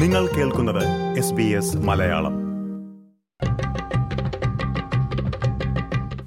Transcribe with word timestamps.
നിങ്ങൾ 0.00 0.26
കേൾക്കുന്നത് 0.26 0.84
S 1.18 1.32
B 1.32 1.42
S 1.42 1.76
Malayalam. 1.76 2.34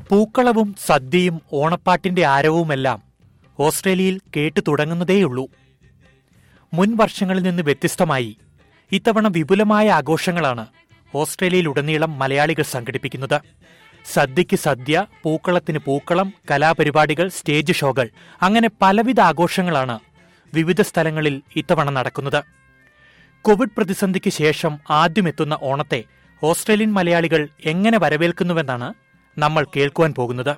പൂക്കളവും 0.10 0.76
സദ്യയും 0.86 1.42
ഓണപ്പാട്ടിന്റെ 1.54 2.26
ആരവുമെല്ലാം 2.26 3.04
ഓസ്ട്രേലിയയിൽ 3.60 4.20
കേട്ടു 4.36 4.60
തുടങ്ങുന്നതേയുള്ളൂ. 4.68 5.48
മുൻ 6.74 6.98
വർഷങ്ങളിൽ 6.98 7.44
നിന്ന് 7.44 7.64
വ്യത്യസ്തമായി 7.64 8.38
ഇത്തവണ 8.92 9.28
വിപുലമായ 9.28 9.90
ആഘോഷങ്ങളാണ് 9.90 10.68
ഓസ്ട്രേലിയയിൽ 11.16 11.16
ഓസ്ട്രേലിയയിലുടനീളം 11.16 12.20
മലയാളികൾ 12.20 12.64
സംഘടിപ്പിക്കുന്നത്. 12.64 13.42
സദ്യയ്ക്ക് 14.14 14.56
സദ്യ 14.56 15.06
പൂക്കളത്തിന് 15.24 15.80
പൂക്കളം 15.80 16.34
കലാപരിപാടികൾ 16.52 17.28
സ്റ്റേജ് 17.28 17.74
ഷോകൾ 17.74 18.10
അങ്ങനെ 18.42 18.70
പലവിധ 18.82 19.20
ആഘോഷങ്ങളാണ് 19.20 20.00
വിവിധ 20.54 20.82
സ്ഥലങ്ങളിൽ 20.82 21.42
ഇത്തവണ 21.56 21.90
നടക്കുന്നത്. 21.90 22.63
കോവിഡ് 23.46 23.70
പ്രതിസന്ധിക്ക് 23.78 24.30
ശേഷം 24.30 24.80
ആദ്യമെത്തുന്ന 24.90 25.60
ഓണത്തെ 25.62 26.04
ഓസ്ട്രേലിയൻ 26.44 26.94
മലയാളികൾ 26.94 27.50
എങ്ങനെ 27.66 28.00
വരവേൽക്കുന്നുവെന്നാണ് 28.00 28.94
നമ്മൾ 29.38 29.66
കേൾക്കുവാൻ 29.76 30.14
പോകുന്നത്. 30.14 30.56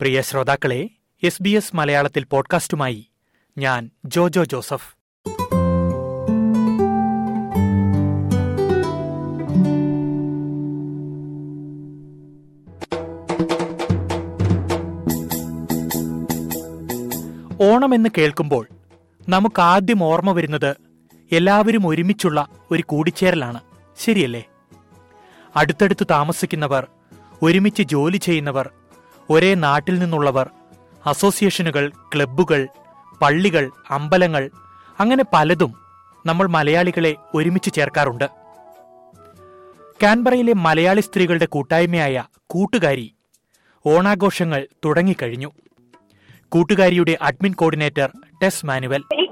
പ്രിയ 0.00 0.20
ശ്രോതാക്കളെ 0.20 0.90
എസ് 1.22 1.42
ബി 1.42 1.50
എസ് 1.50 1.76
മലയാളത്തിൽ 1.76 2.24
പോഡ്കാസ്റ്റുമായി 2.24 3.10
ഞാൻ 3.58 3.90
ജോജോ 4.04 4.44
ജോസഫ്. 4.44 4.96
ഓണമെന്ന് 17.62 18.10
കേൾക്കുമ്പോൾ 18.18 18.68
നമുക്ക് 19.28 19.60
ആദ്യം 19.60 20.04
ഓർമ്മ 20.04 20.32
വരുന്നത് 20.32 20.89
എല്ലാവരും 21.32 21.86
ഒരുമിച്ചുള്ള 21.86 22.48
ഒരു 22.70 22.82
കൂടിച്ചേരലാണ്. 22.86 23.60
ശരിയല്ലേ? 23.98 24.44
അടുത്തടുത്ത് 25.56 26.06
താമസിക്കുന്നവർ 26.10 26.86
ഒരുമിച്ച് 27.42 27.82
ജോലി 27.82 28.16
ചെയ്യുന്നവർ 28.16 28.70
ഒരേ 29.30 29.54
നാട്ടിൽ 29.54 29.98
നിന്നുള്ളവർ 29.98 30.50
അസോസിയേഷനുകൾ 31.06 31.92
ക്ലബ്ബുകൾ 32.14 32.68
പള്ളികൾ 33.22 33.70
അമ്പലങ്ങൾ 33.90 34.50
അങ്ങനെ 35.00 35.24
പലതും 35.32 35.74
നമ്മൾ 36.26 36.46
മലയാളികളെ 36.46 37.16
ഒരുമിച്ച് 37.34 37.74
ചേർക്കാറുണ്ട്. 37.74 38.30
കാൻബറയിലെ 40.02 40.52
മലയാളി 40.52 41.00
സ്ത്രീകളുടെ 41.00 41.44
കൂട്ടായ്മയായ 41.46 42.24
കൂട്ടുകാരി 42.46 43.14
ഓണാഘോഷങ്ങൾ 43.86 44.66
തുടങ്ങിക്കഴിഞ്ഞു. 44.84 45.52
കൂട്ടുകാരിയുടെ 46.48 47.18
അഡ്മിൻ 47.22 47.52
കോർഡിനേറ്റർ 47.52 48.10
ടെസ് 48.42 48.66
മാനുവൽ. 48.66 49.02
ഈ 49.20 49.29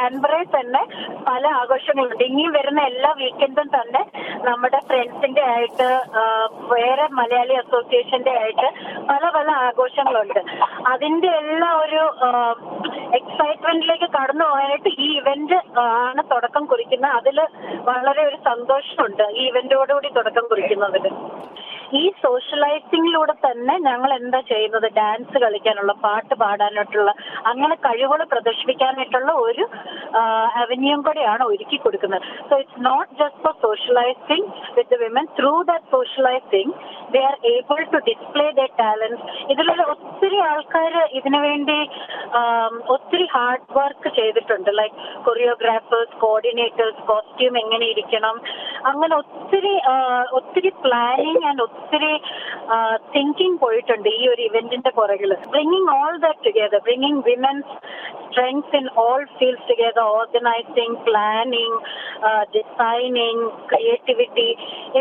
കാൻബറയിൽ 0.00 0.48
തന്നെ 0.58 0.82
പല 1.28 1.44
ആഘോഷങ്ങളുണ്ട്. 1.60 2.24
ഇനി 2.30 2.44
വരുന്ന 2.56 2.80
എല്ലാ 2.90 3.10
വീക്കെൻഡും 3.22 3.68
തന്നെ 3.78 4.02
നമ്മുടെ 4.48 4.78
ഫ്രണ്ട്സിന്റെ 4.88 5.42
ആയിട്ട് 5.54 5.88
വേറെ 6.74 7.06
മലയാളി 7.20 7.54
അസോസിയേഷന്റെ 7.62 8.32
ആയിട്ട് 8.42 8.68
പല 9.10 9.22
പല 9.36 9.48
ആഘോഷങ്ങളുണ്ട്. 9.68 10.40
അതിന്റെ 10.92 11.30
എല്ലാ 11.42 11.70
ഒരു 11.84 12.02
എക്സൈറ്റ്മെന്റിലേക്ക് 13.18 14.08
കടന്നു 14.16 14.44
പോകാനായിട്ട് 14.44 14.90
ഈ 15.04 15.08
ഇവന്റ് 15.20 15.58
ആണ് 15.84 16.22
തുടക്കം 16.32 16.64
കുറിക്കുന്നത്. 16.72 17.16
അതിൽ 17.20 17.38
വളരെ 17.90 18.22
ഒരു 18.28 18.38
സന്തോഷമുണ്ട് 18.50 19.24
ഈ 19.40 19.44
ഇവന്റോടുകൂടി 19.50 20.10
തുടക്കം 20.18 20.44
കുറിക്കുന്നതിൽ 20.50 21.06
ഈ 21.98 22.02
സോഷ്യലൈസിങ്ങിലൂടെ 22.24 23.34
തന്നെ 23.44 23.74
ഞങ്ങൾ 23.86 24.10
എന്താ 24.18 24.40
ചെയ്യുന്നത്? 24.50 24.86
ഡാൻസ് 24.98 25.38
കളിക്കാനുള്ള 25.44 25.92
പാട്ട് 26.04 26.34
പാടാനായിട്ടുള്ള 26.42 27.10
അങ്ങനെ 27.50 27.74
കഴിവുകൾ 27.86 28.20
പ്രദർശിപ്പിക്കാനായിട്ടുള്ള 28.32 29.32
ഒരു 29.46 29.64
അവന്യൂം 30.62 31.00
കൂടെയാണ് 31.06 31.42
ഒരുക്കി 31.52 31.78
കൊടുക്കുന്നത്. 31.84 32.26
So 32.48 32.54
it's 32.62 32.84
not 32.88 33.10
just 33.20 33.42
for 33.44 33.54
socializing 33.66 34.46
with 34.76 34.98
women 35.02 35.26
through 35.38 35.54
that 35.70 35.90
socializing 35.96 36.72
they 37.14 37.22
are 37.30 37.36
able 37.54 37.80
to 37.94 38.00
display 38.10 38.46
the 38.60 38.66
talents 38.80 39.22
ഇതിലുള്ള 39.54 39.82
ഒത്തിരി 39.94 40.38
ആൾക്കാർ 40.50 40.94
ഇതിനു 41.20 41.40
വേണ്ടി 41.48 41.78
ഒത്തിരി 42.96 43.26
ഹാർഡ് 43.34 43.66
വർക്ക് 43.78 44.10
ചെയ്തിട്ടുണ്ട്. 44.20 44.70
ലൈക്ക് 44.80 44.96
കൊറിയോഗ്രാഫേഴ്സ് 45.26 46.16
കോർഡിനേറ്റേഴ്സ് 46.24 47.02
കോസ്റ്റ്യൂം 47.10 47.56
എങ്ങനെ 47.64 47.86
ഇരിക്കണം? 47.92 48.36
അങ്ങനെ 48.90 49.14
ഒത്തിരി 49.22 49.74
ഒത്തിരി 50.38 50.72
പ്ലാനിങ് 50.84 51.44
ആൻഡ് 51.50 51.62
ഒത്തിരി 51.80 52.12
തിങ്കിങ് 53.14 53.58
പോയിട്ടുണ്ട് 53.62 54.08
ഈ 54.12 54.22
ഒരു 54.32 54.42
ഇവന്റിന്റെ 54.48 54.90
പുറകിൽ 54.98 55.32
bringing 55.52 55.90
all 55.96 56.14
that 56.24 56.44
together 56.48 56.80
bringing 56.86 57.22
women's 57.28 57.74
strengths 58.24 58.74
in 58.78 58.86
all 59.02 59.22
fields 59.36 59.68
together 59.70 60.02
organizing 60.12 60.96
planning 61.06 61.78
designing 62.54 63.46
creativity 63.70 64.48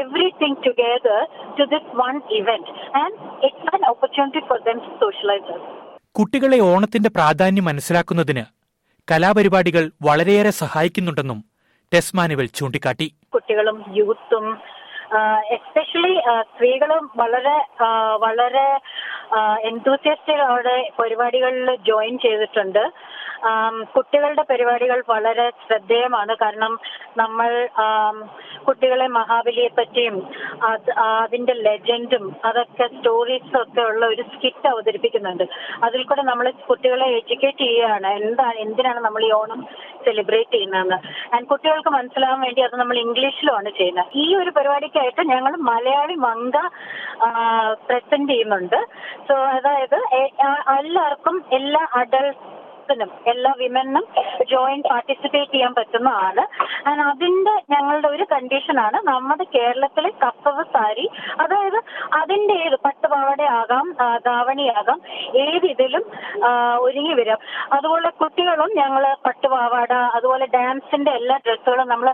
everything 0.02 0.60
together 0.68 1.20
to 1.60 1.66
this 1.74 1.92
one 2.00 2.16
event 2.40 2.74
and 3.02 3.18
it's 3.48 3.70
an 3.76 3.84
opportunity 3.92 4.44
for 4.50 4.60
them 4.68 4.80
socializers 5.04 5.68
കുട്ടികളെ 6.16 6.60
ഓണത്തിന്റെ 6.70 7.10
പ്രാധാന്യം 7.16 7.66
മനസ്സിലാക്കുന്നതിന് 7.66 8.46
കലാപരിപാടികൾ 9.08 9.84
വളരെയേറെ 10.08 10.52
സഹായിക്കുന്നുണ്ടെന്നും 10.60 11.40
ടെസ്മാനുവൽ 11.92 12.48
ചൂണ്ടിക്കാട്ടി. 12.58 13.06
കുട്ടികളും 13.34 13.78
യൂത്തും 13.96 14.46
എസ്പെഷ്യലി 15.52 16.22
സ്ത്രീകളും 16.42 17.12
വളരെ 17.18 17.58
വളരെ 18.22 18.80
എന്തൂസിയസ്റ്റോടെ 19.68 20.90
പരിപാടികളിൽ 21.00 21.76
ജോയിൻ 21.76 22.20
ചെയ്തിട്ടുണ്ട്. 22.20 22.92
കുട്ടികളുടെ 23.96 24.44
പരിപാടികൾ 24.50 25.04
വളരെ 25.10 25.50
ശ്രദ്ധേയമാണ്. 25.50 26.36
കാരണം 26.42 26.80
നമ്മൾ 27.18 27.68
കുട്ടികളെ 28.68 29.08
മഹാബലിയെ 29.18 29.70
പറ്റിയും 29.78 30.16
അതിന്റെ 31.24 31.54
ലെജൻഡും 31.68 32.26
അതൊക്കെ 32.50 32.86
സ്റ്റോറീസും 32.96 33.58
ഒക്കെ 33.62 33.82
ഉള്ള 33.92 34.04
ഒരു 34.14 34.24
സ്കിറ്റ് 34.34 34.68
അവതരിപ്പിക്കുന്നുണ്ട്. 34.74 35.46
അതിൽ 35.88 36.02
കൂടെ 36.10 36.24
നമ്മൾ 36.32 36.46
കുട്ടികളെ 36.70 37.08
എഡ്യൂക്കേറ്റ് 37.20 37.62
ചെയ്യുകയാണ്. 37.66 38.10
എന്താണ് 38.20 38.58
എന്തിനാണ് 38.66 39.02
നമ്മൾ 39.08 39.24
ഈ 39.30 39.32
ഓണം 39.40 39.62
സെലിബ്രേറ്റ് 40.06 40.54
ചെയ്യുന്നതെന്ന്. 40.56 41.00
ആൻഡ് 41.36 41.48
കുട്ടികൾക്ക് 41.52 41.92
മനസ്സിലാവാൻ 41.98 42.42
വേണ്ടി 42.48 42.62
അത് 42.68 42.76
നമ്മൾ 42.82 42.98
ഇംഗ്ലീഷിലുമാണ് 43.06 43.72
ചെയ്യുന്നത്. 43.80 44.12
ഈ 44.24 44.26
ഒരു 44.42 44.52
പരിപാടിക്കായിട്ട് 44.58 45.22
ഞങ്ങൾ 45.34 45.56
മലയാളി 45.72 46.18
മങ്ക 46.28 46.58
പ്രസന്റ് 47.88 48.32
ചെയ്യുന്നുണ്ട്. 48.34 48.80
സോ 49.28 49.36
അതായത് 49.58 49.98
എല്ലാവർക്കും 50.80 51.38
എല്ലാ 51.60 51.84
അഡൾട്ട്സിനും 52.92 53.10
എല്ലാ 53.32 53.52
വിമനും 53.60 54.06
ജോയിൻ 54.52 54.80
പാർട്ടിസിപ്പേറ്റ് 54.90 55.52
ചെയ്യാൻ 55.52 55.74
പറ്റുന്നതാണ് 55.76 56.44
അതിന്റെ 57.10 57.54
ഞങ്ങളുടെ 57.74 58.08
ഒരു 58.08 58.26
കണ്ടീഷനാണ് 58.32 58.98
നമ്മുടെ 59.10 59.46
കേരളത്തിലെ 59.56 60.12
കസവ് 60.24 60.64
സാരി. 60.74 61.06
അതായത് 61.40 61.80
അതിന്റെ 62.20 62.54
ഏത് 62.66 62.78
പട്ടുപാവാട 62.86 63.42
ആകാം 63.60 63.88
ആ, 64.00 64.08
ധാവണിയാകാം 64.28 65.00
ഏത് 65.44 65.66
ഇതിലും 65.74 66.04
ഒരുങ്ങി 66.82 67.14
വരാം. 67.14 67.40
അതുപോലെ 67.74 68.10
കുട്ടികളും 68.22 68.70
ഞങ്ങൾ 68.82 69.04
പട്ടുപാവാട 69.26 69.92
അതുപോലെ 70.18 70.46
ഡാൻസിന്റെ 70.56 71.12
എല്ലാ 71.20 71.38
ഡ്രസ്സുകളും 71.46 71.88
നമ്മൾ 71.88 72.10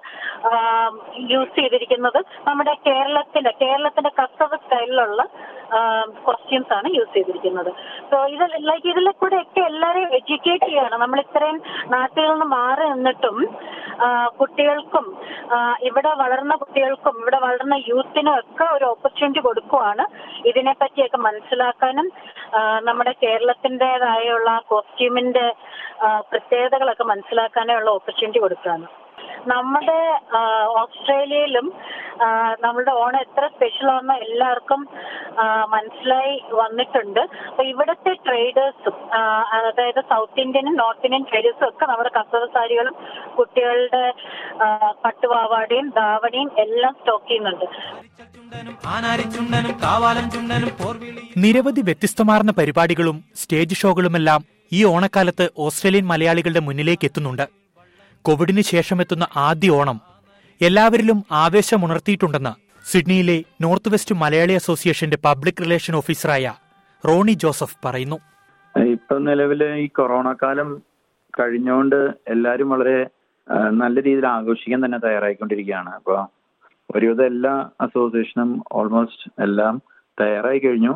യൂസ് 1.34 1.56
ചെയ്തിരിക്കുന്നത് 1.60 2.20
നമ്മുടെ 2.48 2.74
കേരളത്തിന്റെ 2.88 3.54
കേരളത്തിന്റെ 3.62 4.12
കസവ് 4.20 4.58
സ്റ്റൈലിലുള്ള 4.58 5.22
കോസ്റ്റ്യൂംസ് 6.26 6.74
ആണ് 6.74 6.88
യൂസ് 6.96 7.14
ചെയ്തിരിക്കുന്നത്. 7.14 7.70
സോ 8.10 8.18
ഇത് 8.34 8.44
ലൈക്ക് 8.68 8.88
ഇതിലെ 8.88 9.12
കൂടെ 9.22 9.38
ഒക്കെ 9.44 9.62
എല്ലാവരെയും 9.70 10.12
എഡ്യൂക്കേറ്റ് 10.18 10.65
ചെയ്യാണ്. 10.68 10.96
നമ്മൾ 11.04 11.20
ഇത്രയും 11.26 11.58
നാട്ടിൽ 11.96 12.26
നിന്ന് 12.32 12.48
മാറി 12.58 12.86
നിന്നിട്ടും 12.94 13.38
കുട്ടികൾക്കും 14.40 15.06
ഇവിടെ 15.88 16.12
വളർന്ന 16.22 16.54
കുട്ടികൾക്കും 16.62 17.16
ഇവിടെ 17.22 17.40
വളർന്ന 17.46 17.76
യൂത്തിനും 17.92 18.34
ഒക്കെ 18.40 18.66
ഒരു 18.76 18.86
ഓപ്പർച്യൂണിറ്റി 18.94 19.42
കൊടുക്കുവാണ് 19.48 20.06
ഇതിനെ 20.52 20.74
പറ്റിയൊക്കെ 20.82 21.20
മനസ്സിലാക്കാനും 21.28 22.08
നമ്മുടെ 22.88 23.14
കേരളത്തിന്റെതായുള്ള 23.24 24.52
കോസ്റ്റ്യൂമിന്റെ 24.72 25.48
പ്രത്യേകതകളൊക്കെ 26.32 27.06
മനസ്സിലാക്കാനുള്ള 27.14 27.90
ഓപ്പർച്യൂണിറ്റി 27.98 28.42
കൊടുക്കുകയാണ്. 28.46 28.88
നമ്മുടെ 29.54 30.00
ഓസ്ട്രേലിയയിലും 30.82 31.68
നമ്മുടെ 32.66 32.66
നമ്മളുടെ 32.66 32.94
ഓണം 33.02 33.20
എത്ര 33.26 33.46
സ്പെഷ്യൽ 33.54 33.88
ആണെന്ന് 33.94 34.16
എല്ലാവർക്കും 34.26 34.82
മനസ്സിലായി 35.74 36.36
വന്നിട്ടുണ്ട്. 36.60 37.20
അപ്പൊ 37.50 37.64
ഇവിടുത്തെ 37.72 38.12
ട്രേഡേഴ്സും 38.28 38.96
അതായത് 39.56 40.02
സൗത്ത് 40.12 40.44
ഇന്ത്യനും 40.44 40.76
നോർത്ത് 40.82 41.08
ഇന്ത്യൻ 41.08 41.26
ട്രേഡേഴ്സും 41.32 41.68
ഒക്കെ 41.70 41.86
നമ്മുടെ 41.92 42.12
കസവസാരികളും 42.18 42.96
കുട്ടികളുടെ 43.38 44.04
പട്ടുപാവാടയും 45.06 45.90
ധാവണിയും 46.00 46.52
എല്ലാം 46.66 46.96
സ്റ്റോക്ക് 47.02 47.28
ചെയ്യുന്നുണ്ട്. 47.28 47.66
നിരവധി 51.46 51.82
വ്യത്യസ്തമാർന്ന 51.82 52.52
പരിപാടികളും 52.62 53.20
സ്റ്റേജ് 53.42 53.76
ഷോകളുമെല്ലാം 53.82 54.42
ഈ 54.74 54.82
ഓണക്കാലത്ത് 54.94 55.46
ഓസ്ട്രേലിയൻ 55.66 56.06
മലയാളികളുടെ 56.14 56.62
മുന്നിലേക്ക് 56.68 57.06
എത്തുന്നുണ്ട്. 57.10 57.65
കോവിഡിന് 58.28 58.64
ശേഷമെത്തുന്ന 58.74 59.26
ആദ്യ 59.48 59.76
ഓണം 59.78 59.98
എല്ലാവരിലും 60.62 61.20
ആവേശമുണർത്തിയിട്ടുണ്ടെന്ന് 61.44 62.54
സിഡ്നിയിലെ 62.92 63.36
നോർത്ത് 63.64 63.92
വെസ്റ്റ് 63.94 64.16
മലയാളി 64.22 64.54
അസോസിയേഷന്റെ 64.54 65.18
പബ്ലിക് 65.26 65.62
റിലേഷൻ 65.64 65.94
ഓഫീസറായ 66.00 66.54
റോണി 67.04 67.34
ജോസഫ് 67.44 67.78
പറയുന്നു. 67.86 68.18
ഇപ്പൊ 68.94 69.16
നിലവിൽ 69.28 69.62
ഈ 69.84 69.88
കൊറോണ 69.88 70.28
കാലം 70.44 70.70
കഴിഞ്ഞുകൊണ്ട് 71.40 72.00
എല്ലാരും 72.34 72.70
വളരെ 72.74 72.98
നല്ല 73.82 73.96
രീതിയിൽ 74.06 74.28
ആഘോഷിക്കാൻ 74.28 74.80
തന്നെ 74.86 75.00
തയ്യാറായിക്കൊണ്ടിരിക്കുകയാണ്. 75.06 75.92
അപ്പോൾ 76.00 76.18
ഒരുവിധം 76.96 77.28
എല്ലാ 77.34 77.54
അസോസിയേഷനും 77.82 78.52
ഓൾമോസ്റ്റ് 78.72 79.30
എല്ലാം 79.46 79.76
തയ്യാറായി 80.22 80.60
കഴിഞ്ഞു. 80.60 80.94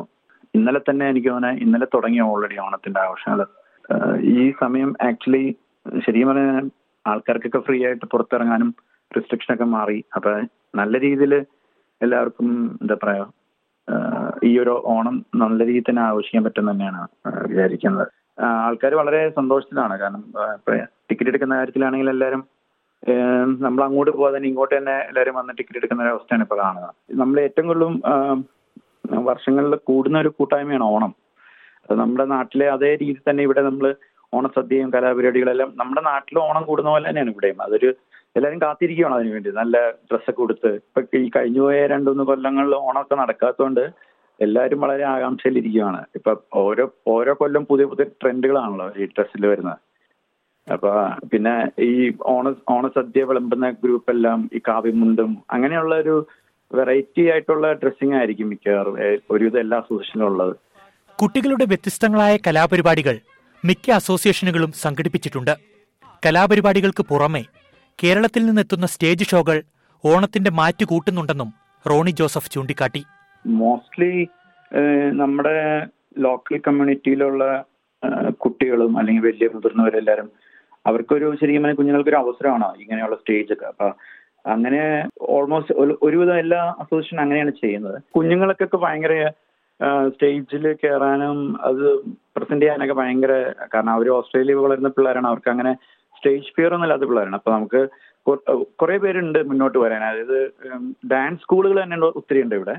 ഇന്നലെ 0.54 0.80
തന്നെ 0.90 1.04
എനിക്ക് 1.12 1.28
തോന്നുന്നത് 1.28 1.62
ഇന്നലെ 1.64 1.86
തുടങ്ങി 1.94 2.20
ഓൾറെഡി 2.30 2.56
ഓണത്തിന്റെ 2.66 3.00
ആഘോഷങ്ങൾ 3.06 3.40
ഈ 4.36 4.52
സമയം 4.62 4.90
ആക്ച്വലി 5.08 5.44
ശരിക്കും 6.04 6.28
പറഞ്ഞാൽ 6.30 6.66
ആൾക്കാർക്കൊക്കെ 7.06 7.60
ഫ്രീ 7.66 7.78
ആയിട്ട് 7.86 8.06
പുറത്തിറങ്ങാനും 8.12 8.70
റെസ്ട്രിക്ഷൻ 9.16 9.50
ഒക്കെ 9.54 9.66
മാറി. 9.76 9.98
അപ്പൊ 10.16 10.30
നല്ല 10.80 10.94
രീതിയിൽ 11.04 11.34
എല്ലാവർക്കും 12.00 12.48
എന്താ 12.82 12.96
പറയാ 13.02 13.24
ഈ 14.48 14.50
ഒരു 14.62 14.74
ഓണം 14.94 15.16
നല്ല 15.42 15.58
രീതിയിൽ 15.68 15.86
തന്നെ 15.88 16.02
ആഘോഷിക്കാൻ 16.08 16.42
പറ്റും 16.46 16.68
തന്നെയാണ് 16.70 17.00
വിചാരിക്കുന്നത്. 17.50 18.06
ആൾക്കാർ 18.66 18.92
വളരെ 19.00 19.20
സന്തോഷത്തിലാണ്. 19.38 19.94
കാരണം 20.02 20.22
ടിക്കറ്റ് 21.08 21.30
എടുക്കുന്ന 21.32 21.58
കാര്യത്തിലാണെങ്കിൽ 21.60 22.10
എല്ലാവരും 22.14 22.42
നമ്മൾ 23.64 23.82
അങ്ങോട്ട് 23.86 24.10
പോകാതെ 24.16 24.34
തന്നെ 24.36 24.48
ഇങ്ങോട്ട് 24.50 24.74
തന്നെ 24.76 24.94
എല്ലാവരും 25.10 25.34
വന്ന് 25.38 25.52
ടിക്കറ്റ് 25.58 25.80
എടുക്കുന്ന 25.80 26.04
ഒരു 26.06 26.12
അവസ്ഥയാണ് 26.14 26.44
ഇപ്പൊ 26.46 26.56
കാണുന്നത് 26.62 26.94
നമ്മൾ 27.22 27.36
ഏറ്റവും 27.46 27.66
കൂടുതലും 27.70 27.94
വർഷങ്ങളിൽ 29.28 29.74
കൂടുന്ന 29.90 30.16
ഒരു 30.24 30.30
കൂട്ടായ്മയാണ് 30.38 30.86
ഓണം. 30.94 31.12
നമ്മുടെ 32.00 32.24
നാട്ടിലെ 32.34 32.66
അതേ 32.74 32.90
രീതി 33.02 33.20
തന്നെ 33.28 33.42
ഇവിടെ 33.46 33.62
നമ്മൾ 33.68 33.86
ഓണസദ്യയും 34.32 34.92
കലാപരിപാടികളെല്ലാം 34.94 35.70
നമ്മുടെ 35.76 36.02
നാട്ടിൽ 36.10 36.38
ഓണം 36.38 36.64
കൂടുന്ന 36.64 36.90
പോലെ 36.90 37.08
തന്നെയാണ് 37.08 37.30
ഇവിടെയും. 37.30 37.58
അതൊരു 37.66 37.90
എല്ലാവരും 38.36 38.60
കാത്തിരിക്കുകയാണ് 38.62 39.14
അതിനു 39.14 39.32
വേണ്ടി. 39.34 39.50
നല്ല 39.50 39.76
ഡ്രസ്സൊക്കെ 39.90 40.38
കൊടുത്ത് 40.40 40.70
ഇപ്പൊ 40.80 41.00
ഈ 41.18 41.30
കഴിഞ്ഞുപോയ 41.36 41.86
രണ്ടുമൂന്ന് 41.86 42.24
കൊല്ലങ്ങളിൽ 42.24 42.74
ഓണമൊക്കെ 42.74 43.14
നടക്കാത്തതുകൊണ്ട് 43.14 43.84
എല്ലാവരും 44.40 44.80
വളരെ 44.80 45.04
ആകാംക്ഷയിലിരിക്കുകയാണ്. 45.04 46.04
ഇപ്പൊ 46.16 46.32
ഓരോ 46.54 46.84
ഓരോ 47.06 47.32
കൊല്ലം 47.34 47.64
പുതിയ 47.70 47.86
പുതിയ 47.86 48.04
ട്രെൻഡുകളാണല്ലോ 48.22 48.86
ഈ 48.96 49.06
ഡ്രസ്സിൽ 49.06 49.46
വരുന്നത്. 49.46 49.78
അപ്പൊ 50.72 50.90
പിന്നെ 51.32 51.54
ഈ 51.82 52.12
ഓണ 52.34 52.54
ഓണസദ്യ 52.68 53.22
വിളമ്പുന്ന 53.24 53.70
ഗ്രൂപ്പ് 53.84 54.10
എല്ലാം 54.10 54.50
ഈ 54.54 54.60
കാവ്യമുണ്ടും 54.68 55.30
അങ്ങനെയുള്ള 55.50 55.94
ഒരു 55.94 56.14
വെറൈറ്റി 56.74 57.22
ആയിട്ടുള്ള 57.30 57.72
ഡ്രസ്സിംഗ് 57.72 58.14
ആയിരിക്കും 58.14 58.48
മിക്കവാറും. 58.48 58.96
ഒരുവിധം 59.30 59.60
എല്ലാ 59.60 59.78
അസോസിയേഷനിലും 59.78 60.26
ഉള്ളത്. 60.26 60.54
കുട്ടികളുടെ 61.18 61.64
വ്യത്യസ്തങ്ങളായ 61.64 62.36
കലാപരിപാടികൾ 62.46 63.16
മിക്ക 63.64 63.90
അസോസിയേഷനുകളും 63.90 64.70
സംഘടിപ്പിച്ചിട്ടുണ്ട്. 64.72 65.54
കലാപരിപാടികൾക്ക് 66.26 67.02
പുറമെ 67.02 67.42
കേരളത്തിൽ 68.02 68.46
നിന്നെത്തുന്ന 68.46 68.86
സ്റ്റേജ് 68.86 69.24
ഷോകൾ 69.24 69.62
ഓണത്തിന്റെ 70.04 70.50
മാറ്റു 70.50 70.84
കൂട്ടുന്നുണ്ടെന്നും 70.84 71.50
റോണി 71.90 72.10
ജോസഫ് 72.10 72.50
ചൂണ്ടിക്കാട്ടി. 72.50 73.02
മോസ്റ്റ്ലി 73.46 74.12
നമ്മുടെ 75.20 75.56
ലോക്കൽ 76.18 76.60
കമ്മ്യൂണിറ്റിയിലുള്ള 76.66 77.64
കുട്ടികളും 78.30 78.98
അല്ലെങ്കിൽ 78.98 79.22
വലിയ 79.22 79.48
മുതിർന്നവരെല്ലാരും 79.54 80.30
അവർക്കൊരു 80.86 81.36
ശരിക്കും 81.40 81.76
കുഞ്ഞുങ്ങൾക്കൊരു 81.76 82.16
അവസരമാണ് 82.16 82.80
ഇങ്ങനെയുള്ള 82.80 83.16
സ്റ്റേജ് 83.16 83.52
ഒക്കെ. 83.52 83.66
അപ്പൊ 83.66 83.86
അങ്ങനെ 84.46 84.82
ഓൾമോസ്റ്റ് 85.20 85.74
ഒരുവിധം 86.02 86.38
എല്ലാ 86.38 86.60
അസോസിയേഷൻ 86.78 87.20
അങ്ങനെയാണ് 87.20 87.50
ചെയ്യുന്നത്. 87.50 88.02
കുഞ്ഞുങ്ങൾക്കൊക്കെ 88.16 88.76
ഭയങ്കര 88.76 89.14
സ്റ്റേജിൽ 90.12 90.64
കയറാനും 90.82 91.38
അത് 91.68 91.84
പ്രസന്റ് 92.36 92.62
ചെയ്യാനൊക്കെ 92.62 92.96
ഭയങ്കര 93.00 93.32
കാരണം 93.72 93.92
അവർ 93.96 94.08
ഓസ്ട്രേലിയ 94.18 94.56
വളരുന്ന 94.66 94.90
പിള്ളേരാണ്. 94.96 95.28
അവർക്ക് 95.30 95.50
അങ്ങനെ 95.54 95.72
സ്റ്റേജ് 96.16 96.52
ഫിയർ 96.56 96.72
ഒന്നും 96.74 96.86
ഇല്ലാത്ത 96.86 97.06
പിള്ളേരാണ്. 97.10 97.38
അപ്പൊ 97.40 97.52
നമുക്ക് 97.56 97.82
കുറെ 98.80 98.96
പേരുണ്ട് 99.04 99.38
മുന്നോട്ട് 99.50 99.78
വരാൻ. 99.84 100.02
അതായത് 100.08 100.38
ഡാൻസ് 101.12 101.42
സ്കൂളുകൾ 101.44 101.78
തന്നെ 101.82 101.98
ഒത്തിരി 102.20 102.42
ഉണ്ട് 102.44 102.56
ഇവിടെ. 102.58 102.76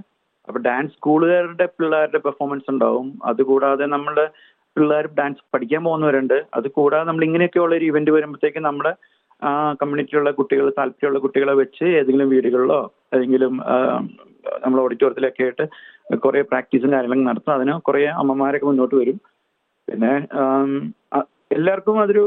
അപ്പൊ 0.48 0.60
ഡാൻസ് 0.68 0.94
സ്കൂളുകാരുടെ 0.98 1.66
പിള്ളേരുടെ 1.78 2.20
പെർഫോമൻസ് 2.26 2.70
ഉണ്ടാവും. 2.74 3.08
അതുകൂടാതെ 3.32 3.86
നമ്മുടെ 3.96 4.26
പിള്ളേർ 4.76 5.06
ഡാൻസ് 5.20 5.42
പഠിക്കാൻ 5.54 5.82
പോകുന്നവരുണ്ട്. 5.88 6.38
അത് 6.58 6.68
കൂടാതെ 6.78 7.06
നമ്മൾ 7.10 7.24
ഇങ്ങനെയൊക്കെയുള്ള 7.30 7.74
ഒരു 7.80 7.88
ഇവന്റ് 7.92 8.12
വരുമ്പോഴത്തേക്ക് 8.18 8.62
നമ്മുടെ 8.68 8.94
ആ 9.42 9.50
കമ്മ്യൂണിറ്റിയിലുള്ള 9.80 10.32
കുട്ടികൾ 10.40 10.66
താല്പര്യമുള്ള 10.78 11.20
കുട്ടികളെ 11.20 11.54
വെച്ച് 11.62 11.86
ഏതെങ്കിലും 12.00 12.28
വീടുകളിലോ 12.34 12.80
ഏതെങ്കിലും 13.16 13.54
നമ്മൾ 14.64 14.78
ഓഡിറ്റോറിയത്തിലൊക്കെ 14.84 15.44
ആയിട്ട് 15.46 15.66
കുറെ 16.24 16.42
പ്രാക്ടീസും 16.42 16.92
കാര്യങ്ങളും 16.94 17.28
നടത്തും. 17.30 17.54
അതിന് 17.54 17.74
കുറെ 17.88 18.02
അമ്മമാരൊക്കെ 18.22 18.66
മുന്നോട്ട് 18.66 18.96
വരും. 18.96 19.18
പിന്നെ 19.88 20.12
എല്ലാവർക്കും 21.58 21.96
അതൊരു 22.02 22.26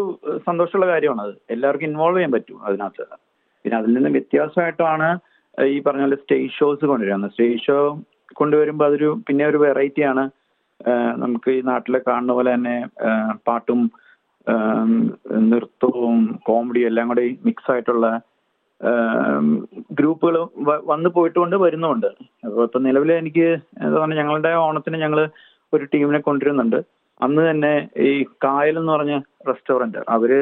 സന്തോഷമുള്ള 0.48 0.86
കാര്യമാണ് 0.92 1.22
അത് 1.26 1.34
എല്ലാവർക്കും 1.50 1.88
ഇൻവോൾവ് 1.90 2.16
ചെയ്യാൻ 2.16 2.32
പറ്റും 2.32 2.58
അതിനകത്ത്. 2.66 3.04
പിന്നെ 3.64 3.76
അതിൽ 3.78 3.94
നിന്ന് 3.94 4.10
വ്യത്യാസമായിട്ടാണ് 4.10 5.08
ഈ 5.58 5.76
പറഞ്ഞ 5.80 6.02
പോലെ 6.06 6.18
സ്റ്റേജ് 6.22 6.50
ഷോസ് 6.58 6.84
കൊണ്ടുവരുന്നത്. 6.90 7.32
സ്റ്റേജ് 7.32 7.60
ഷോ 7.66 7.78
കൊണ്ടുവരുമ്പോൾ 8.34 8.86
അതൊരു 8.88 9.10
പിന്നെ 9.26 9.44
ഒരു 9.46 9.56
വെറൈറ്റിയാണ് 9.56 10.24
നമുക്ക് 11.16 11.50
ഈ 11.50 11.60
നാട്ടിലെ 11.70 12.00
കാണുന്ന 12.08 12.32
പോലെ 12.32 12.50
തന്നെ 12.54 12.76
പാട്ടും 13.46 13.80
നൃത്തവും 15.50 16.40
കോമഡിയും 16.48 16.86
എല്ലാം 16.86 17.08
കൂടി 17.08 17.26
മിക്സ് 17.44 17.70
ആയിട്ടുള്ള 17.72 18.06
ഗ്രൂപ്പുകൾ 19.98 20.34
വന്നു 20.92 21.10
പോയിട്ടുണ്ട് 21.16 21.56
വരുന്നുമുണ്ട് 21.64 22.10
അപ്പോൾ 22.46 22.64
ഇപ്പൊ 22.68 22.80
നിലവിൽ 22.86 23.10
എനിക്ക് 23.20 23.46
എന്താ 23.82 23.96
പറഞ്ഞാൽ 24.00 24.18
ഞങ്ങളുടെ 24.20 24.50
ഓണത്തിന് 24.64 24.98
ഞങ്ങൾ 25.04 25.20
ഒരു 25.76 25.84
ടീമിനെ 25.92 26.20
കൊണ്ടുവരുന്നുണ്ട്. 26.26 26.78
അന്ന് 27.24 27.42
തന്നെ 27.50 27.72
ഈ 28.08 28.10
കായൽ 28.44 28.76
എന്ന് 28.80 28.92
പറഞ്ഞ 28.92 29.14
റെസ്റ്റോറന്റ് 29.48 30.00
അവർ 30.16 30.32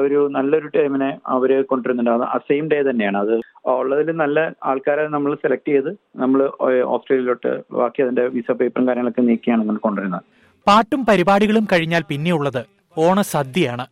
ഒരു 0.00 0.18
നല്ലൊരു 0.34 0.68
ടൈമിനെ 0.76 1.08
അവർ 1.34 1.50
കൊണ്ടുവരുന്നുണ്ട്. 1.70 2.10
അത് 2.34 2.44
സെയിം 2.50 2.64
ഡേ 2.72 2.78
തന്നെയാണ്. 2.88 3.18
അത് 3.24 3.34
ഉള്ളതിൽ 3.78 4.16
നല്ല 4.22 4.38
ആൾക്കാരെ 4.70 5.02
നമ്മൾ 5.14 5.32
സെലക്ട് 5.42 5.70
ചെയ്ത് 5.72 5.90
നമ്മൾ 6.22 6.42
ഓസ്ട്രേലിയയിലോട്ട് 6.94 7.52
ബാക്കി 7.78 8.02
അതിന്റെ 8.04 8.24
വിസ 8.36 8.50
പേപ്പറും 8.60 8.86
കാര്യങ്ങളൊക്കെ 8.88 9.24
നീക്കിയാണ് 9.30 9.60
നമ്മൾ 9.62 9.78
കൊണ്ടുവരുന്നത്. 9.86 10.24
പാട്ടും 10.66 11.00
പരിപാടികളും 11.10 11.66
കഴിഞ്ഞാൽ 11.72 12.04
പിന്നെയുള്ളത് 12.12 12.62
ഓണസദ്യയാണ്. 12.96 13.86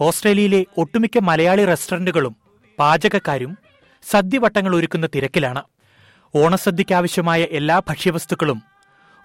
ഓസ്ട്രേലിയയിലെ 0.00 0.60
ഒട്ടുമിക്ക 0.82 1.18
മലയാളി 1.30 1.64
റെസ്റ്റോറന്റുകളും 1.72 2.34
പാചകക്കാരും 2.78 3.52
സദ്യവട്ടങ്ങൾ 4.04 4.72
ഒരുക്കുന്ന 4.76 5.06
തിരക്കിലാണ്. 5.14 5.62
ഓണസദ്യയ്ക്കാവശ്യമായ 6.34 7.42
എല്ലാ 7.58 7.76
ഭക്ഷ്യവസ്തുക്കളും 7.88 8.58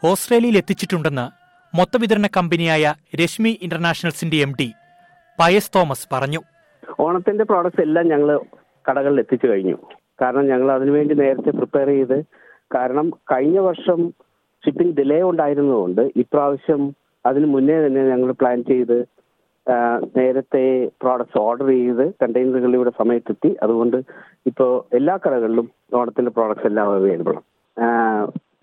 ഓസ്ട്രേലിയയിൽ 0.03 0.57
എത്തിച്ചിട്ടുണ്ടെന്ന് 0.57 1.25
മൊത്തവിതരണ 1.77 2.27
കമ്പനിയായ 2.37 2.93
രശ്മി 3.21 3.59
ഇന്റർനാഷണൽസിന്റെ 3.61 4.37
എം 4.37 4.51
ഡി 4.59 4.69
പയസ് 5.39 5.71
തോമസ് 5.75 6.07
പറഞ്ഞു. 6.13 6.41
ഓണത്തിന്റെ 6.99 7.43
പ്രോഡക്ട്സ് 7.43 7.81
എല്ലാം 7.81 8.05
ഞങ്ങൾ 8.07 8.29
കടകളിൽ 8.85 9.19
എത്തിച്ചു 9.19 9.47
കഴിഞ്ഞു. 9.47 9.77
കാരണം 10.21 10.45
ഞങ്ങൾ 10.47 10.71
അതിനുവേണ്ടി 10.71 11.13
നേരത്തെ 11.15 11.49
പ്രിപ്പയർ 11.49 11.87
ചെയ്ത് 11.87 12.17
കാരണം 12.75 13.07
കഴിഞ്ഞ 13.31 13.59
വർഷം 13.59 13.99
ഷിപ്പിംഗ് 14.63 14.95
ഡിലേ 14.97 15.21
ഉണ്ടായിരുന്നതുകൊണ്ട് 15.21 16.01
ഇപ്രാവശ്യം 16.01 16.81
അതിന് 17.25 17.45
മുന്നേ 17.45 17.77
തന്നെ 17.85 18.03
ഞങ്ങൾ 18.09 18.31
പ്ലാൻ 18.31 18.63
ചെയ്ത് 18.63 18.97
നേരത്തെ 20.17 20.63
പ്രോഡക്ട്സ് 21.01 21.37
ഓർഡർ 21.37 21.67
ചെയ്ത് 21.67 22.05
കണ്ടെയ്നറുകൾ 22.21 22.75
ഇവിടെ 22.75 22.91
സമയത്തെത്തി. 22.97 23.49
അതുകൊണ്ട് 23.63 23.97
ഇപ്പോൾ 24.45 24.71
എല്ലാ 24.97 25.15
കടകളിലും 25.17 25.67
ഓണത്തിന്റെ 25.99 26.31
പ്രോഡക്ട്സ് 26.31 26.67
എല്ലാം 26.67 26.87
അവൈലബിൾ 26.93 27.37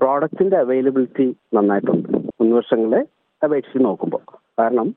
പ്രോഡക്റ്റിന്റെ 0.00 0.56
അവൈലബിലിറ്റി 0.56 1.36
നന്നായിട്ടുണ്ട്. 1.56 2.08
മുൻ 2.40 2.50
വർഷങ്ങളെ 2.54 3.00
അപേക്ഷിച്ച് 3.44 3.84
നോക്കുമ്പോൾ. 3.84 4.22
കാരണം 4.58 4.88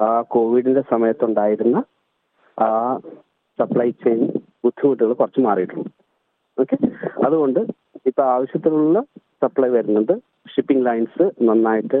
ആ 0.00 0.20
കോവിഡിന്റെ 0.20 0.82
സമയത്തുണ്ടായിരുന്ന 0.90 1.78
ആ 2.58 2.68
സപ്ലൈ 3.60 3.90
ചെയിൻ 3.90 4.20
ബുദ്ധിമുട്ടുകൾ 4.64 5.12
കുറച്ച് 5.12 5.40
മാറിയിട്ടുണ്ട്. 5.40 5.90
ഓക്കെ 6.60 6.76
അതുകൊണ്ട് 7.26 7.60
ഇപ്പൊ 8.08 8.22
ആവശ്യത്തിനുള്ള 8.22 8.98
സപ്ലൈ 9.42 9.68
വരുന്നുണ്ട് 9.68 10.12
ഷിപ്പിംഗ് 10.54 10.86
ലൈൻസ് 10.86 11.24
നന്നായിട്ട് 11.48 11.98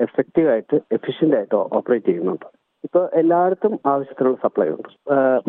എഫക്റ്റീവായിട്ട് 0.00 0.76
എഫിഷ്യന്റ് 0.92 1.36
ആയിട്ട് 1.36 1.54
ഓപ്പറേറ്റ് 1.54 2.06
ചെയ്യുന്നുണ്ട്. 2.06 2.46
ഇപ്പൊ 2.94 3.08
എല്ലായിടത്തും 3.20 3.72
ആവശ്യത്തിനുള്ള 3.92 4.36
സപ്ലൈ 4.42 4.66
ഉണ്ട്. 4.72 4.90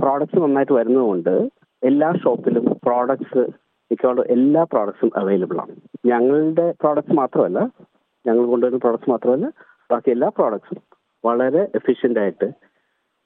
പ്രോഡക്ട്സ് 0.02 0.38
നന്നായിട്ട് 0.44 0.74
വരുന്നതുകൊണ്ട് 0.78 1.36
എല്ലാ 1.84 2.08
ഷോപ്പിലും 2.24 2.66
പ്രോഡക്ട്സ് 2.86 3.42
മിക്കവാറും 3.92 4.30
എല്ലാ 4.36 4.62
പ്രോഡക്ട്സും 4.72 5.12
അവൈലബിൾ 5.22 5.58
ആണ്. 5.64 5.74
ഞങ്ങളുടെ 6.06 6.66
പ്രോഡക്റ്റ്സ് 6.82 7.18
മാത്രമല്ല 7.20 7.60
ഞങ്ങൾ 8.26 8.46
കൊണ്ടുവരുന്ന 8.54 8.80
പ്രോഡക്ട്സ് 8.86 9.12
മാത്രമല്ല 9.12 9.50
ബാക്കി 9.92 10.12
എല്ലാ 10.16 10.30
പ്രോഡക്ട്സും 10.38 10.80
വളരെ 11.24 11.62
എഫിഷ്യന്റ് 11.80 12.22
ആയിട്ട് 12.24 12.50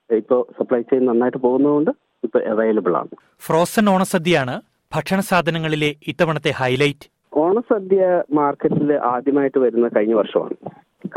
ഇപ്പോൾ 0.10 0.42
സപ്ലൈ 0.60 0.82
ചെയിൻ 0.82 1.06
നന്നായിട്ട് 1.12 1.40
പോകുന്നതുകൊണ്ട് 1.46 1.92
ഇപ്പോൾ 2.24 2.44
അവൈലബിൾ 2.56 2.96
ആണ്. 3.02 3.14
ഫ്രോസൺ 3.48 3.88
ഓണസദ്യയാണ് 3.94 4.58
ഭക്ഷണ 4.96 5.20
സാധനങ്ങളിലെ 5.32 5.92
ഇത്തവണത്തെ 6.08 6.54
ഹൈലൈറ്റ് 6.60 7.10
ഓണസദ്യ 7.46 8.04
മാർക്കറ്റിൽ 8.42 8.94
ആദ്യമായിട്ട് 9.14 9.60
വരുന്ന 9.68 9.88
കഴിഞ്ഞ 9.98 10.14
വർഷമാണ്. 10.14 10.56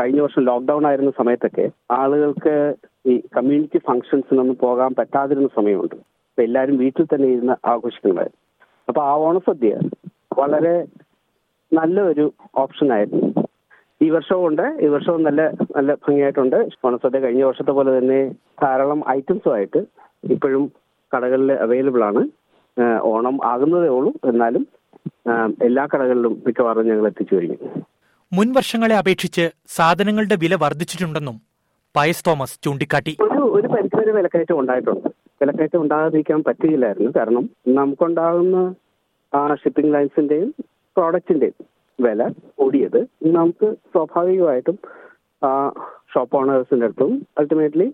കഴിഞ്ഞ 0.00 0.20
വർഷം 0.20 0.42
ലോക്ക്ഡൌൺ 0.44 0.86
ആയിരുന്ന 0.86 1.12
സമയത്തൊക്കെ 1.18 1.64
ആളുകൾക്ക് 1.90 2.56
ഈ 3.06 3.20
കമ്മ്യൂണിറ്റി 3.36 3.78
ഫംഗ്ഷൻസിനൊന്നും 3.78 4.56
പോകാൻ 4.60 4.94
പറ്റാതിരുന്ന 4.98 5.48
സമയമുണ്ട്. 5.56 5.94
അപ്പൊ 5.94 6.42
എല്ലാവരും 6.42 6.76
വീട്ടിൽ 6.76 7.04
തന്നെ 7.04 7.28
ഇരുന്ന് 7.28 7.68
ആഘോഷിക്കുന്നതായിരുന്നു. 7.68 8.40
അപ്പൊ 8.88 9.00
ആ 9.02 9.14
ഓണസദ്യ 9.14 9.72
വളരെ 10.38 10.86
നല്ലൊരു 11.72 12.32
ഓപ്ഷൻ 12.56 12.92
ആയിരുന്നു. 12.92 13.28
ഈ 14.02 14.10
വർഷവും 14.10 14.46
ഉണ്ട് 14.46 14.78
ഈ 14.80 14.86
വർഷവും 14.86 15.22
നല്ല 15.22 15.42
നല്ല 15.76 15.94
ഭംഗിയായിട്ടുണ്ട്. 15.94 16.56
ഓണസദ്യ 16.84 17.18
കഴിഞ്ഞ 17.18 17.42
വർഷത്തെ 17.44 17.72
പോലെ 17.72 17.98
തന്നെ 17.98 18.20
ധാരാളം 18.62 19.02
ഐറ്റംസും 19.10 19.54
ആയിട്ട് 19.54 19.80
ഇപ്പോഴും 20.30 20.72
കടകളിൽ 21.12 21.52
അവൈലബിൾ 21.52 22.04
ആണ്. 22.04 22.22
ഓണം 23.02 23.38
ആകുന്നതേ 23.44 23.88
ഉള്ളൂ. 23.88 24.12
എന്നാലും 24.24 24.66
എല്ലാ 25.62 25.84
കടകളിലും 25.94 26.42
മിക്കവാറും 26.46 26.88
ഞങ്ങൾ 26.88 27.06
എത്തിച്ചു 27.06 27.34
കഴിഞ്ഞു. 27.34 27.58
മുൻ 28.32 28.52
വർഷങ്ങളെ 28.52 28.96
അപേക്ഷിച്ച് 28.96 29.50
സാധനങ്ങളുടെ 29.66 30.36
വില 30.42 30.54
വർദ്ധിച്ചിട്ടുണ്ടെന്നും 30.54 31.51
പയസ് 31.94 32.24
തോമസ് 32.26 32.58
ചൂണ്ടിക്കാട്ടി. 32.64 33.12
ഒരു 33.20 33.40
ഒരു 33.56 33.68
പരിധിവരെ 33.68 34.12
വിലക്കയറ്റം 34.12 34.58
ഉണ്ടായിട്ടുണ്ട്. 34.60 35.08
വിലക്കയറ്റം 35.40 35.80
ഉണ്ടാകാതിരിക്കാൻ 35.82 36.40
പറ്റിയില്ലായിരുന്നു. 36.42 37.10
കാരണം 37.16 37.44
നമുക്കുണ്ടാകുന്ന 37.68 38.58
ഷിപ്പിംഗ് 39.62 39.94
ലൈൻസിന്റെയും 39.94 40.48
പ്രോഡക്റ്റിന്റെയും 40.96 41.56
വില 41.98 42.22
കൂടിയത് 42.58 43.00
നമുക്ക് 43.26 43.68
സ്വാഭാവികമായിട്ടും 43.92 44.76
ഷോപ്പ് 46.14 46.36
ഓണേഴ്സിന്റെ 46.36 46.86
അടുത്തും 46.86 47.12
അൾട്ടിമേറ്റ്ലി 47.38 47.86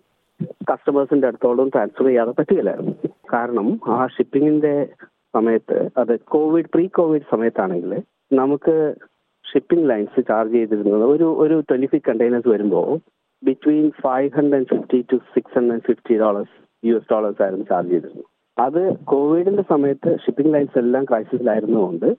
കസ്റ്റമേഴ്സിന്റെ 0.63 1.27
അടുത്തോളം 1.27 1.69
ട്രാൻസ്ഫർ 1.69 2.07
ചെയ്യാതെ 2.07 2.31
പറ്റുകയില്ലായിരുന്നു 2.31 2.95
കാരണം 3.35 3.69
ആ 3.89 4.07
ഷിപ്പിങ്ങിന്റെ 4.07 4.75
സമയത്ത് 5.35 5.79
അത് 5.99 6.21
കോവിഡ് 6.29 6.71
പ്രീ 6.75 6.85
കോവിഡ് 6.89 7.31
സമയത്താണെങ്കിൽ 7.31 7.93
നമുക്ക് 8.33 8.77
ഷിപ്പിംഗ് 9.45 9.89
ലൈൻസ് 9.91 10.21
ചാർജ് 10.29 10.55
ചെയ്തിരുന്നത് 10.55 11.05
ഒരു 11.05 11.29
ഒരു 11.39 11.57
ട്വന്റി 11.61 11.87
ഫൈവ് 11.87 12.07
കണ്ടെയ്നേഴ്സ് 12.09 12.49
വരുമ്പോൾ 12.49 12.89
between 13.43 13.91
five 13.91 14.31
hundred 14.37 14.67
fifty 14.67 15.05
to 15.13 15.17
six 15.17 15.59
hundred 15.59 15.81
fifty 15.81 16.19
dollars 16.19 16.55
U 16.87 16.95
S 16.97 17.13
dollars 17.13 17.43
ആയിരുന്നു 17.43 17.65
ചാർജ് 17.65 17.91
ചെയ്തിരുന്നത്. 17.91 18.25
അത് 18.59 18.97
കോവിഡിന്റെ 19.05 19.65
സമയത്ത് 19.69 20.19
ഷിപ്പിംഗ് 20.25 20.55
ലൈൻസ് 20.55 20.79
എല്ലാം 20.79 21.05
ക്രൈസിസിലായിരുന്നുകൊണ്ട് 21.05 22.17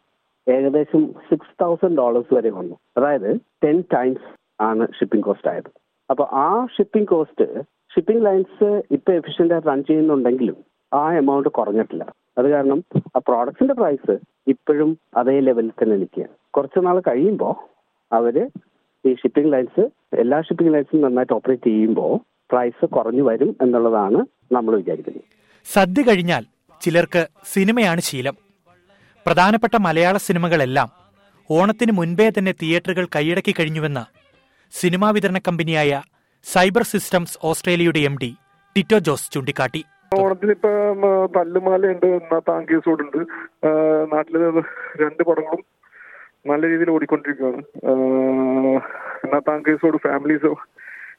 ഏകദേശം 0.47 1.13
സിക്സ് 1.29 1.55
തൗസൻഡ് 1.61 1.97
ഡോളേഴ്സ് 1.97 2.33
വരെ 2.33 2.49
വന്നു. 2.49 2.75
അതായത് 2.97 3.39
ടെൻ 3.63 3.83
ടൈംസ് 3.93 4.27
ആണ് 4.61 4.87
ഷിപ്പിംഗ് 4.99 5.25
കോസ്റ്റ് 5.25 5.47
ആയത്. 5.47 5.69
അപ്പൊ 6.09 6.23
ആ 6.23 6.65
ഷിപ്പിംഗ് 6.65 7.07
കോസ്റ്റ് 7.07 7.47
ഷിപ്പിംഗ് 7.95 8.25
ലൈൻസ് 8.25 8.81
ഇപ്പൊ 8.91 9.11
എഫിഷ്യന്റ് 9.13 9.53
ആയിട്ട് 9.53 9.67
റൺ 9.67 9.83
ചെയ്യുന്നുണ്ടെങ്കിലും 9.83 10.57
ആ 10.93 11.13
എമൗണ്ട് 11.13 11.49
കുറഞ്ഞിട്ടില്ല. 11.49 12.03
അത് 12.37 12.47
കാരണം 12.49 12.83
ആ 13.15 13.19
പ്രോഡക്റ്റിന്റെ 13.27 13.73
പ്രൈസ് 13.73 14.19
ഇപ്പോഴും 14.47 14.97
അതേ 15.17 15.39
ലെവലിൽ 15.39 15.71
തന്നെ 15.71 15.95
നിൽക്കുകയാണ്. 15.95 16.33
കുറച്ച് 16.51 16.85
നാൾ 16.85 16.99
കഴിയുമ്പോൾ 16.99 17.55
അവർ 18.11 18.49
ഈ 19.09 19.15
ഷിപ്പിംഗ് 19.21 19.51
ലൈൻസ് 19.53 19.83
എല്ലാ 20.15 20.41
ഷിപ്പിംഗ് 20.41 20.73
ലൈൻസും 20.73 21.01
നന്നായിട്ട് 21.01 21.33
ഓപ്പറേറ്റ് 21.33 21.67
ചെയ്യുമ്പോൾ 21.69 22.13
പ്രൈസ് 22.51 22.85
കുറഞ്ഞു 22.85 23.23
വരും 23.23 23.51
എന്നുള്ളതാണ് 23.61 24.19
നമ്മൾ 24.55 24.75
വിചാരിക്കുന്നത്. 24.75 25.25
സദ്യ 25.65 26.01
കഴിഞ്ഞാൽ 26.01 26.43
ചിലർക്ക് 26.81 27.21
സിനിമയാണ് 27.53 28.01
ശീലം. 28.01 28.35
പ്രധാനപ്പെട്ട 29.25 29.75
മലയാള 29.87 30.17
സിനിമകളെല്ലാം 30.27 30.89
ഓണത്തിന് 31.49 31.91
മുൻപേ 31.91 32.27
തന്നെ 32.29 32.53
തിയേറ്ററുകൾ 32.61 33.07
കൈയടക്കി 33.15 33.53
കഴിഞ്ഞുവെന്ന് 33.59 34.03
സിനിമാ 34.73 35.07
വിതരണ 35.09 35.37
കമ്പനിയായ 35.47 36.01
സൈബർ 36.43 36.83
സിസ്റ്റംസ് 36.83 37.37
ഓസ്ട്രേലിയയുടെ 37.43 38.01
എം 38.09 38.15
ഡി 38.21 38.29
ടിറ്റോ 38.75 38.97
ജോസ് 39.07 39.31
ചൂണ്ടിക്കാട്ടി. 39.31 39.81
ഓണത്തിന് 40.19 40.51
ഇപ്പൊ 40.51 40.69
തല്ലുമാലയുണ്ട് 41.35 42.05
എന്നാ 42.05 42.37
താങ്കേസോടുണ്ട്. 42.49 43.19
നാട്ടിൽ 44.13 44.35
രണ്ട് 45.01 45.23
പടങ്ങളും 45.23 45.63
നല്ല 46.45 46.63
രീതിയിൽ 46.71 46.89
ഓടിക്കൊണ്ടിരിക്കുകയാണ്. 46.95 47.61
എന്നാ 49.25 49.39
താങ്കേഴ്സോട് 49.49 49.97
ഫാമിലീസോ 50.07 50.53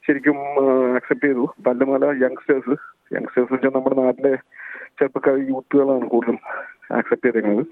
ശരിക്കും 0.05 0.37
അക്സെപ്റ്റ് 0.97 1.27
ചെയ്തു. 1.27 1.43
പല്ലുമല 1.65 2.05
യങ്സ്റ്റേഴ്സ് 2.23 2.75
യങ്സ്റ്റേഴ്സ് 3.15 3.51
വെച്ചാൽ 3.53 3.73
നമ്മുടെ 3.75 3.97
നാട്ടിലെ 4.01 4.33
ചെറുപ്പക്കാർ 4.99 5.35
യൂത്തുകളാണ് 5.51 6.07
കൂടുതലും 6.13 6.39
ആക്സെപ്റ്റ് 6.99 7.27
ചെയ്തേക്കുന്നത് 7.27 7.65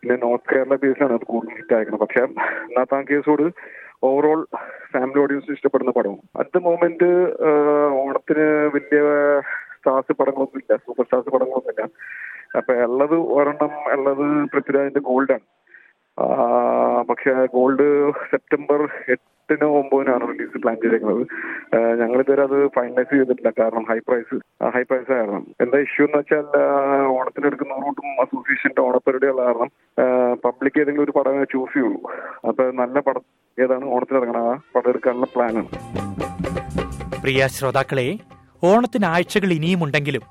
പിന്നെ 0.00 0.16
നോർത്ത് 0.24 0.50
കേരള 0.52 0.74
ബേസിലാണ് 0.82 1.14
അത് 1.18 1.26
കൂടുതൽ 1.32 1.54
ഹിറ്റ് 1.58 1.74
ആയിരിക്കുന്നത്. 1.76 2.04
പക്ഷെ 2.04 2.20
എന്നാ 2.68 2.82
താങ്കേഴ്സോട് 2.92 3.44
ഓവറോൾ 4.08 4.40
ഫാമിലി 4.92 5.18
ഓഡിയൻസ് 5.22 5.54
ഇഷ്ടപ്പെടുന്ന 5.56 5.92
പടവും 5.96 6.20
ദ 6.54 6.60
മോമെന്റ് 6.66 7.10
ഓണത്തിന് 8.02 8.46
വലിയ 8.74 9.00
സ്റ്റാർസ് 9.78 10.12
പടങ്ങളൊന്നും 10.20 10.60
ഇല്ല 10.62 10.76
സൂപ്പർ 10.84 11.04
സ്റ്റാർസ് 11.06 11.32
പടങ്ങളൊന്നും 11.34 11.72
ഇല്ല 11.74 11.84
അപ്പൊ 12.58 12.72
ഉള്ളത് 12.86 13.16
ഒരെണ്ണം 13.36 13.72
ഉള്ളത് 13.96 14.26
പൃഥ്വിരാജിന്റെ 14.52 15.02
ഗോൾഡാണ് 15.08 15.46
പക്ഷെ 17.08 17.32
ഗോൾഡ് 17.56 17.86
സെപ്റ്റംബർ 18.30 18.80
എട്ടിനോ 19.14 19.68
ഒമ്പതിനാണ് 19.80 20.24
റിലീസ് 20.30 20.60
പ്ലാൻ 20.62 20.76
ചെയ്തേക്കുന്നത് 20.82 21.22
ഞങ്ങൾ 22.00 22.18
ഇതുവരെ 22.22 22.42
അത് 22.48 22.56
ഫൈനലൈസ് 22.76 23.10
ചെയ്തിട്ടില്ല. 23.12 23.50
കാരണം 23.60 23.84
ഹൈ 23.90 23.98
പ്രൈസ് 24.08 24.36
ഹൈ 24.74 24.82
പ്രൈസ് 24.88 25.10
ആയിരുന്നു. 25.16 25.40
എന്താ 25.64 25.78
ഇഷ്യൂ 25.86 26.04
എന്ന് 26.06 26.18
വെച്ചാൽ 26.20 26.46
ഓണത്തിന് 27.16 27.48
എടുക്കുന്ന 27.50 27.78
റൂട്ടും 27.84 28.08
അസോസിയേഷന്റെ 28.24 28.82
ഓണപ്പരിപാടിയുള്ള 28.86 29.44
കാരണം 29.48 29.70
പബ്ലിക് 30.46 30.80
ഏതെങ്കിലും 30.82 31.04
ഒരു 31.06 31.14
പടമേ 31.18 31.44
ചൂസ് 31.54 31.74
ചെയ്യുള്ളൂ. 31.76 32.00
അപ്പൊ 32.48 32.64
നല്ല 32.82 32.98
പടം 33.08 33.24
ഏതാണ് 33.58 33.86
ഓണത്തിന് 33.94 34.18
ഇറങ്ങണ 34.20 34.40
പടം 34.74 34.90
എടുക്കാനുള്ള 34.94 35.28
പ്ലാനാണ് 35.34 35.70
പ്രിയ 37.22 37.46
ശ്രോതാക്കളെ 37.54 38.08
ഓണത്തിന് 38.70 39.06
ആഴ്ചകൾ 39.14 39.50
ഇനിയുമുണ്ടെങ്കിലും 39.58 40.26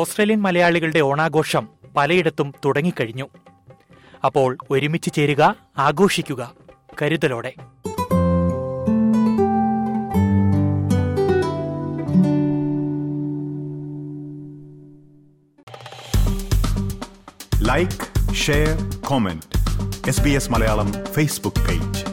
ഓസ്ട്രേലിയൻ 0.00 0.40
മലയാളികളുടെ 0.48 1.00
ഓണാഘോഷം 1.08 1.64
പലയിടത്തും 1.96 2.48
തുടങ്ങിക്കഴിഞ്ഞു. 2.64 3.26
അപ്പോൾ 4.24 4.58
ഒരുമിച്ച് 4.70 5.14
ചേരുക 5.14 5.56
ആഘോഷിക്കുക. 5.78 6.54
കരുതലോടെ. 7.02 7.54
Like 17.62 18.34
share 18.34 19.00
comment 19.06 19.42
S 20.08 20.20
B 20.20 20.30
S 20.30 20.52
Malayalam 20.52 20.92
Facebook 20.92 21.68
page 21.68 22.11